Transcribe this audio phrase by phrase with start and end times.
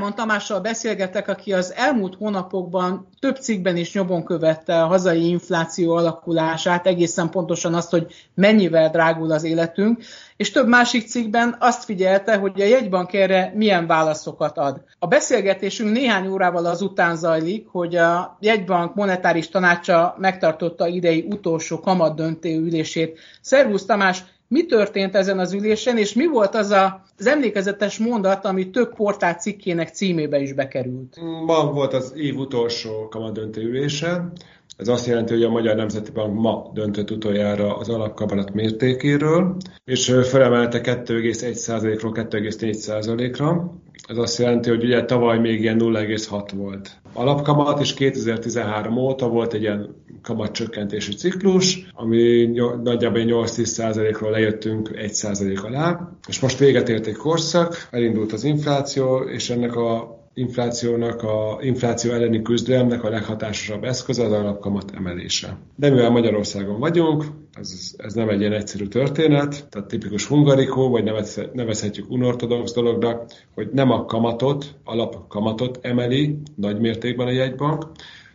[0.00, 5.92] Videmon Tamással beszélgetek, aki az elmúlt hónapokban több cikkben is nyomon követte a hazai infláció
[5.92, 10.02] alakulását, egészen pontosan azt, hogy mennyivel drágul az életünk,
[10.36, 14.82] és több másik cikkben azt figyelte, hogy a jegybank erre milyen válaszokat ad.
[14.98, 22.58] A beszélgetésünk néhány órával azután zajlik, hogy a jegybank monetáris tanácsa megtartotta idei utolsó kamatdöntő
[22.58, 23.18] ülését.
[23.40, 28.44] Szervusz Tamás, mi történt ezen az ülésen, és mi volt az a, az emlékezetes mondat,
[28.44, 31.16] ami több portál cikkének címébe is bekerült?
[31.46, 34.32] Ma volt az év utolsó kamadöntő ülése.
[34.76, 40.16] Ez azt jelenti, hogy a Magyar Nemzeti Bank ma döntött utoljára az alapkamarat mértékéről, és
[40.22, 43.74] felemelte 2,1%-ról 2,4%-ra.
[44.08, 49.52] Ez azt jelenti, hogy ugye tavaly még ilyen 0,6 volt alapkamat, és 2013 óta volt
[49.52, 52.44] egy ilyen kamatcsökkentési ciklus, ami
[52.82, 59.50] nagyjából 8-10%-ról lejöttünk 1% alá, és most véget ért egy korszak, elindult az infláció, és
[59.50, 65.56] ennek a inflációnak, a infláció elleni küzdelemnek a leghatásosabb eszköze az alapkamat emelése.
[65.76, 67.24] De mivel Magyarországon vagyunk,
[67.60, 71.12] ez, ez nem egy ilyen egyszerű történet, tehát tipikus hungarikó, vagy
[71.52, 77.86] nevezhetjük unortodox dolognak, hogy nem a kamatot, alapkamatot emeli nagy mértékben a jegybank,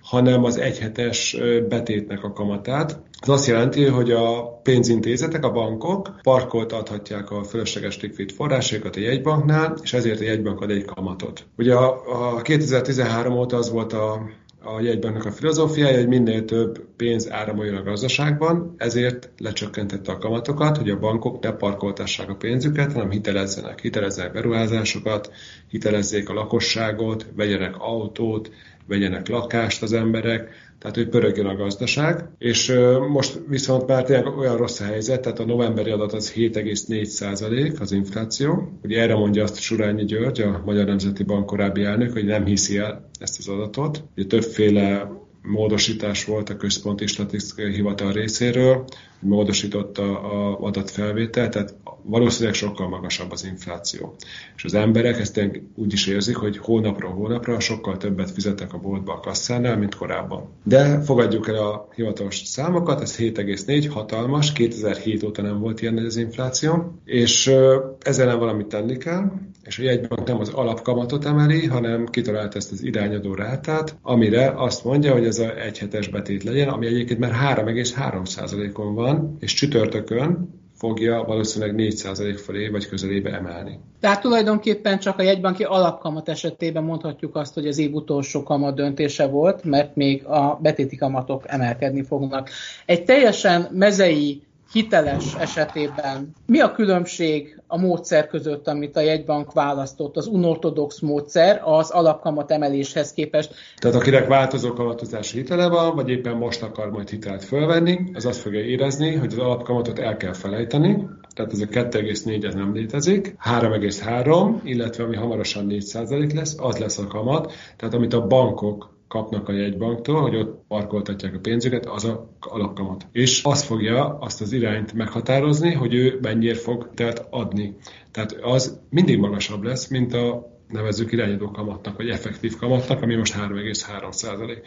[0.01, 1.37] hanem az egyhetes
[1.69, 2.99] betétnek a kamatát.
[3.21, 9.77] Ez azt jelenti, hogy a pénzintézetek, a bankok parkoltathatják a fölösleges likvid forrásaikat a jegybanknál,
[9.83, 11.45] és ezért a jegybank ad egy kamatot.
[11.57, 14.29] Ugye a, a 2013 óta az volt a
[14.65, 20.77] a jegybanknak a filozófiája, hogy minél több pénz áramoljon a gazdaságban, ezért lecsökkentette a kamatokat,
[20.77, 25.31] hogy a bankok ne parkoltassák a pénzüket, hanem hitelezzenek, hitelezzenek beruházásokat,
[25.67, 28.51] hitelezzék a lakosságot, vegyenek autót,
[28.87, 32.29] vegyenek lakást az emberek, tehát hogy pörögjön a gazdaság.
[32.37, 32.73] És
[33.11, 37.79] most viszont már tényleg olyan rossz a helyzet, tehát a novemberi adat az 7,4 százalék
[37.79, 38.79] az infláció.
[38.83, 42.77] Ugye erre mondja azt Surányi György, a Magyar Nemzeti Bank korábbi elnök, hogy nem hiszi
[42.77, 44.03] el ezt az adatot.
[44.15, 45.11] Ugye többféle
[45.45, 48.85] módosítás volt a Központi Statisztikai Hivatal részéről,
[49.19, 54.15] módosította a adatfelvételt, tehát valószínűleg sokkal magasabb az infláció.
[54.55, 59.13] És az emberek ezt úgy is érzik, hogy hónapról hónapra sokkal többet fizetnek a boltba
[59.13, 60.49] a kasszánál, mint korábban.
[60.63, 66.17] De fogadjuk el a hivatalos számokat, ez 7,4, hatalmas, 2007 óta nem volt ilyen az
[66.17, 67.51] infláció, és
[67.99, 69.31] ezzel nem valamit tenni kell,
[69.65, 74.83] és a jegybank nem az alapkamatot emeli, hanem kitalált ezt az irányadó rátát, amire azt
[74.83, 81.23] mondja, hogy ez a egyhetes betét legyen, ami egyébként már 3,3%-on van, és csütörtökön fogja
[81.23, 83.79] valószínűleg 4% felé vagy közelébe emelni.
[83.99, 89.27] Tehát tulajdonképpen csak a jegybanki alapkamat esetében mondhatjuk azt, hogy az év utolsó kamat döntése
[89.27, 92.49] volt, mert még a betéti kamatok emelkedni fognak.
[92.85, 94.43] Egy teljesen mezei
[94.75, 96.31] hiteles esetében.
[96.45, 102.51] Mi a különbség a módszer között, amit a jegybank választott, az unortodox módszer az alapkamat
[102.51, 103.53] emeléshez képest?
[103.77, 108.39] Tehát akinek változó kamatozási hitele van, vagy éppen most akar majd hitelt fölvenni, az azt
[108.39, 113.35] fogja érezni, hogy az alapkamatot el kell felejteni, tehát ez a 2,4 ez nem létezik,
[113.49, 119.49] 3,3, illetve ami hamarosan 4% lesz, az lesz a kamat, tehát amit a bankok kapnak
[119.49, 123.07] a jegybanktól, hogy ott parkoltatják a pénzüket, az a alapkamat.
[123.11, 127.75] És az fogja azt az irányt meghatározni, hogy ő mennyire fog tehát adni.
[128.11, 133.33] Tehát az mindig magasabb lesz, mint a nevezzük irányadó kamatnak, vagy effektív kamatnak, ami most
[133.33, 134.61] 3,3 százalék.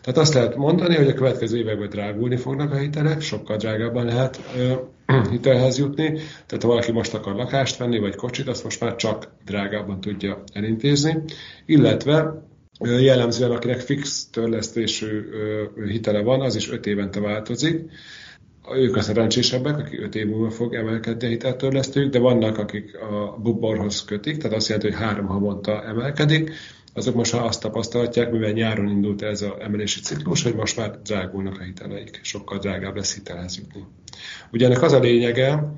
[0.00, 4.40] Tehát azt lehet mondani, hogy a következő években drágulni fognak a hitelek, sokkal drágábban lehet
[4.56, 4.72] ö,
[5.30, 6.06] hitelhez jutni,
[6.46, 10.42] tehát ha valaki most akar lakást venni, vagy kocsit, azt most már csak drágábban tudja
[10.52, 11.22] elintézni,
[11.66, 12.44] illetve
[12.84, 15.22] jellemzően akinek fix törlesztésű
[15.86, 17.90] hitele van, az is 5 évente változik.
[18.74, 23.38] Ők a szerencsésebbek, akik 5 év múlva fog emelkedni a hiteltörlesztőjük, de vannak, akik a
[23.42, 26.52] buborhoz kötik, tehát azt jelenti, hogy három havonta emelkedik,
[26.94, 31.58] azok most azt tapasztalhatják, mivel nyáron indult ez az emelési ciklus, hogy most már drágulnak
[31.60, 33.84] a hiteleik, sokkal drágább lesz hitelhez jutni.
[34.52, 35.72] Ugye ennek az a lényege,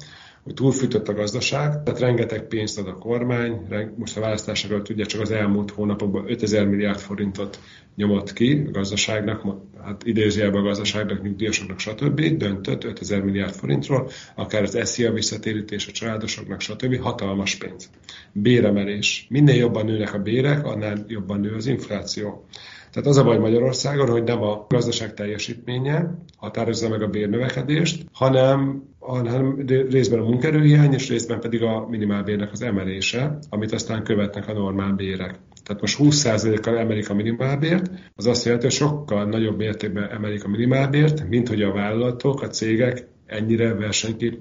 [0.44, 3.60] hogy túlfűtött a gazdaság, tehát rengeteg pénzt ad a kormány,
[3.96, 7.58] most a választásokról tudja, csak az elmúlt hónapokban 5000 milliárd forintot
[7.96, 9.42] nyomott ki a gazdaságnak,
[9.84, 12.20] hát idézőjelben a gazdaságnak, nyugdíjasoknak, stb.
[12.20, 17.00] döntött 5000 milliárd forintról, akár az SZIA visszatérítés a családosoknak, stb.
[17.00, 17.90] hatalmas pénz.
[18.32, 19.26] Béremelés.
[19.30, 22.46] Minél jobban nőnek a bérek, annál jobban nő az infláció.
[22.94, 28.82] Tehát az a baj Magyarországon, hogy nem a gazdaság teljesítménye határozza meg a bérnövekedést, hanem
[28.98, 34.52] hanem részben a munkerőhiány, és részben pedig a minimálbérnek az emelése, amit aztán követnek a
[34.52, 35.38] normál bérek.
[35.64, 40.48] Tehát most 20%-kal emelik a minimálbért, az azt jelenti, hogy sokkal nagyobb mértékben emelik a
[40.48, 44.38] minimálbért, mint hogy a vállalatok, a cégek ennyire versenykép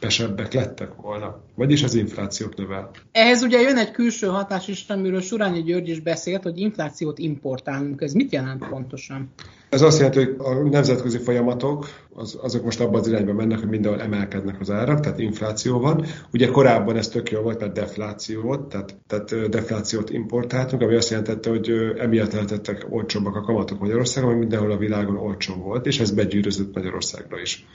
[0.00, 1.40] pesebbek lettek volna.
[1.54, 2.90] Vagyis az inflációt növel.
[3.12, 8.00] Ehhez ugye jön egy külső hatás is, amiről Surányi György is beszélt, hogy inflációt importálunk.
[8.02, 9.30] Ez mit jelent pontosan?
[9.68, 13.68] Ez azt jelenti, hogy a nemzetközi folyamatok az, azok most abban az irányban mennek, hogy
[13.68, 16.04] mindenhol emelkednek az árak, tehát infláció van.
[16.32, 21.10] Ugye korábban ez tök jó volt, mert defláció volt, tehát, tehát deflációt importáltunk, ami azt
[21.10, 26.00] jelentette, hogy emiatt lehetettek olcsóbbak a kamatok Magyarországon, mert mindenhol a világon olcsó volt, és
[26.00, 27.66] ez begyűrözött Magyarországra is.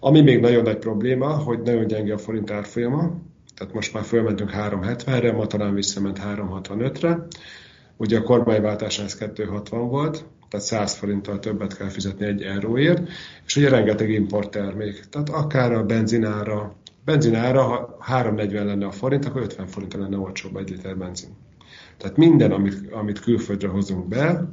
[0.00, 3.20] Ami még nagyon nagy probléma, hogy nagyon gyenge a forint árfolyama,
[3.56, 7.26] tehát most már fölmentünk 370-re, ma talán visszament 365-re.
[7.96, 13.08] Ugye a kormányváltásnál ez 260 volt, tehát 100 forinttal többet kell fizetni egy euróért,
[13.46, 19.24] és ugye rengeteg import termék, tehát akár a benzinára, benzinára, ha 340 lenne a forint,
[19.24, 21.30] akkor 50 forint lenne olcsóbb egy liter benzin.
[21.96, 24.48] Tehát minden, amit, amit külföldre hozunk be,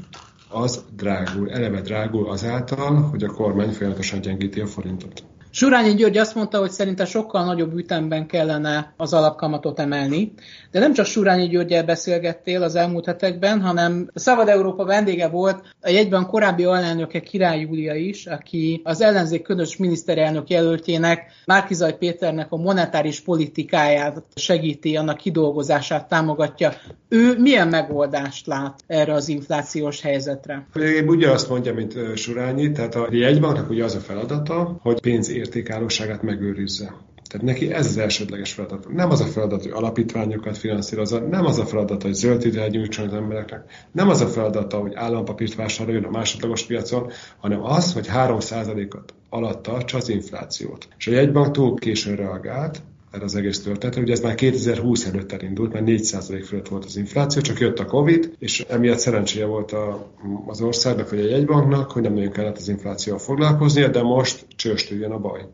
[0.49, 5.23] az drágul, eleve drágul azáltal, hogy a kormány folyamatosan gyengíti a forintot.
[5.55, 10.33] Surányi György azt mondta, hogy szerinte sokkal nagyobb ütemben kellene az alapkamatot emelni,
[10.71, 15.89] de nem csak Surányi Györgyel beszélgettél az elmúlt hetekben, hanem Szabad Európa vendége volt a
[15.89, 22.57] jegyben korábbi alelnöke Király Júlia is, aki az ellenzék közös miniszterelnök jelöltjének, Márkizaj Péternek a
[22.57, 26.73] monetáris politikáját segíti, annak kidolgozását támogatja.
[27.09, 30.67] Ő milyen megoldást lát erre az inflációs helyzetre?
[31.05, 36.21] Ugye azt mondja, mint Surányi, tehát a jegybanknak ugye az a feladata, hogy pénz értékállóságát
[36.21, 36.95] megőrizze.
[37.29, 38.93] Tehát neki ez az elsődleges feladat.
[38.93, 43.07] Nem az a feladat, hogy alapítványokat finanszírozza, nem az a feladat, hogy zöld hitelet nyújtson
[43.07, 48.07] az embereknek, nem az a feladata, hogy állampapírt vásároljon a másodlagos piacon, hanem az, hogy
[48.13, 50.87] 3%-ot alatt tartsa az inflációt.
[50.97, 52.81] És a jegybank túl későn reagált,
[53.13, 54.01] erre az egész történetre.
[54.01, 57.85] Ugye ez már 2020 előtt elindult, mert 4% fölött volt az infláció, csak jött a
[57.85, 60.11] Covid, és emiatt szerencséje volt a,
[60.47, 65.11] az országnak, vagy a jegybanknak, hogy nem nagyon kellett az inflációval foglalkoznia, de most csőstüljön
[65.11, 65.45] a baj.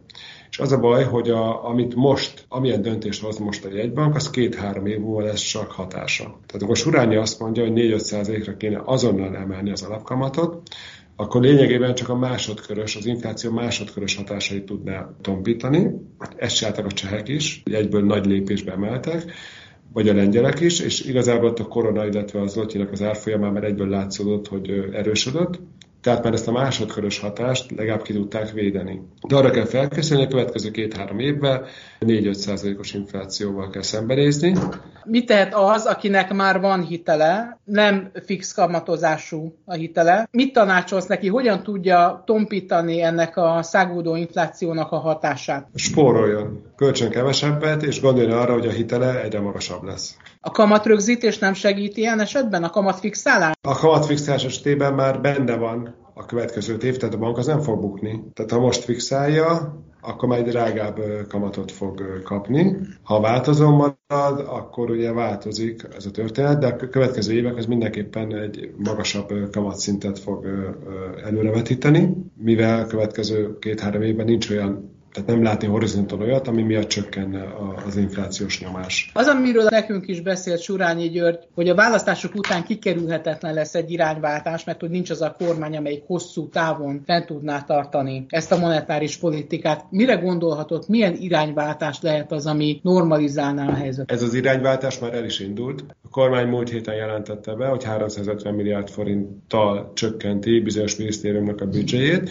[0.50, 4.29] És az a baj, hogy a, amit most, amilyen döntést hoz most a jegybank, az
[4.29, 6.23] két-három év múlva lesz csak hatása.
[6.23, 10.61] Tehát akkor Surányi azt mondja, hogy 4-5%-ra kéne azonnal emelni az alapkamatot,
[11.19, 15.92] akkor lényegében csak a másodkörös, az infláció másodkörös hatásait tudná tompítani.
[16.36, 19.31] Ezt csináltak a csehek is, egyből nagy lépésbe emeltek,
[19.94, 23.89] vagy a lengyelek is, és igazából a korona, illetve az Lotyinak az árfolyamán már egyből
[23.89, 25.60] látszódott, hogy erősödött.
[26.01, 29.01] Tehát már ezt a másodkörös hatást legalább ki tudták védeni.
[29.27, 31.65] De arra kell felkészülni, a következő két-három évben
[31.99, 34.53] 4-5 százalékos inflációval kell szembenézni.
[35.03, 40.27] Mit tehet az, akinek már van hitele, nem fix kamatozású a hitele?
[40.31, 45.67] Mit tanácsolsz neki, hogyan tudja tompítani ennek a szágódó inflációnak a hatását?
[45.75, 50.17] Spóroljon, kölcsön kevesebbet, és gondoljon arra, hogy a hitele egyre magasabb lesz.
[50.41, 52.63] A kamatrögzítés nem segít ilyen esetben?
[52.63, 53.53] A kamatfixálás?
[53.62, 57.80] A kamatfixálás esetében már benne van a következő év, tehát a bank az nem fog
[57.80, 58.24] bukni.
[58.33, 62.75] Tehát ha most fixálja, akkor majd drágább kamatot fog kapni.
[63.03, 68.35] Ha változó marad, akkor ugye változik ez a történet, de a következő évek az mindenképpen
[68.35, 70.45] egy magasabb kamatszintet fog
[71.25, 76.87] előrevetíteni, mivel a következő két-három évben nincs olyan tehát nem látni horizonton olyat, ami miatt
[76.87, 77.44] csökkenne
[77.85, 79.11] az inflációs nyomás.
[79.13, 84.63] Az, amiről nekünk is beszélt Surányi György, hogy a választások után kikerülhetetlen lesz egy irányváltás,
[84.63, 89.18] mert hogy nincs az a kormány, amelyik hosszú távon fent tudná tartani ezt a monetáris
[89.18, 89.85] politikát.
[89.89, 94.11] Mire gondolhatott, milyen irányváltás lehet az, ami normalizálná a helyzetet?
[94.11, 95.83] Ez az irányváltás már el is indult.
[96.04, 102.30] A kormány múlt héten jelentette be, hogy 350 milliárd forinttal csökkenti bizonyos minisztériumnak a büdzséjét,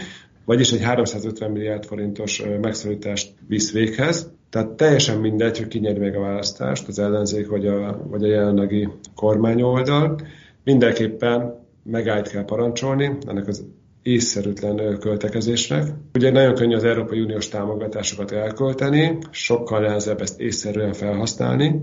[0.49, 4.33] vagyis egy 350 milliárd forintos megszorítást visz véghez.
[4.51, 8.89] Tehát teljesen mindegy, hogy ki meg a választást, az ellenzék vagy a, vagy a jelenlegi
[9.15, 10.21] kormányoldal.
[10.65, 13.65] Mindenképpen megállt kell parancsolni ennek az
[14.03, 15.89] észszerűtlen költekezésnek.
[16.15, 21.83] Ugye nagyon könnyű az Európai Uniós támogatásokat elkölteni, sokkal nehezebb ezt észszerűen felhasználni,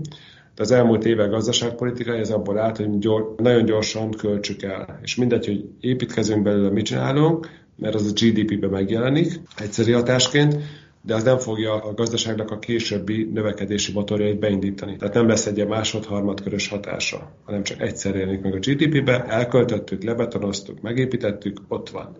[0.54, 4.98] de az elmúlt évek gazdaságpolitikai ez abból állt, hogy gyor, nagyon gyorsan költsük el.
[5.02, 10.56] És mindegy, hogy építkezünk belőle, mit csinálunk, mert az a GDP-be megjelenik egyszerű hatásként,
[11.02, 14.96] de az nem fogja a gazdaságnak a későbbi növekedési motorjait beindítani.
[14.96, 20.80] Tehát nem lesz egy másod-harmadkörös hatása, hanem csak egyszer jelenik meg a GDP-be, elköltöttük, lebetonoztuk,
[20.80, 22.16] megépítettük, ott van.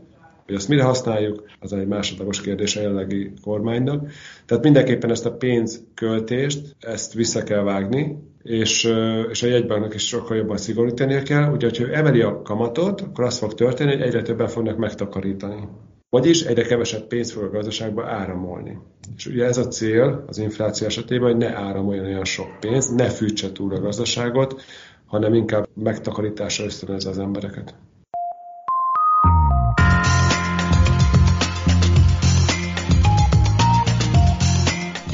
[0.46, 4.10] Hogy azt mire használjuk, az egy másodlagos kérdés a jelenlegi kormánynak.
[4.46, 8.16] Tehát mindenképpen ezt a pénzköltést, ezt vissza kell vágni,
[8.46, 8.84] és,
[9.30, 11.52] és a jegybanknak is sokkal jobban szigorítani kell.
[11.52, 15.68] Ugye, hogyha emeli a kamatot, akkor az fog történni, hogy egyre többen fognak megtakarítani.
[16.10, 18.78] Vagyis egyre kevesebb pénzt fog a gazdaságba áramolni.
[19.16, 23.08] És ugye ez a cél az infláció esetében, hogy ne áramoljon olyan sok pénz, ne
[23.08, 24.62] fűtse túl a gazdaságot,
[25.06, 27.74] hanem inkább megtakarításra ösztönözze az embereket.